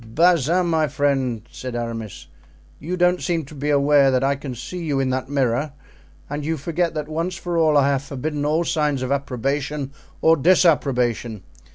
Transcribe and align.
"Bazin, 0.15 0.65
my 0.65 0.87
friend," 0.87 1.43
said 1.51 1.75
Aramis, 1.75 2.25
"you 2.79 2.97
don't 2.97 3.21
seem 3.21 3.45
to 3.45 3.53
be 3.53 3.69
aware 3.69 4.09
that 4.09 4.23
I 4.23 4.35
can 4.35 4.55
see 4.55 4.79
you 4.83 4.99
in 4.99 5.11
that 5.11 5.29
mirror, 5.29 5.73
and 6.27 6.43
you 6.43 6.57
forget 6.57 6.95
that 6.95 7.07
once 7.07 7.35
for 7.35 7.55
all 7.55 7.77
I 7.77 7.87
have 7.89 8.01
forbidden 8.01 8.43
all 8.43 8.63
signs 8.63 9.03
of 9.03 9.11
approbation 9.11 9.91
or 10.19 10.37
disapprobation. 10.37 11.43